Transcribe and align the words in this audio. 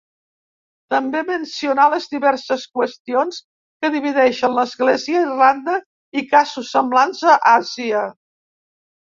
També 0.93 1.19
mencionà 1.27 1.83
les 1.93 2.07
diverses 2.13 2.63
qüestions 2.79 3.37
que 3.85 3.93
divideixen 3.97 4.55
l'Església 4.61 5.21
a 5.23 5.27
Irlanda 5.29 5.77
i 6.23 6.27
casos 6.33 6.73
semblants 6.79 7.23
a 7.37 7.41
Àsia. 7.57 8.05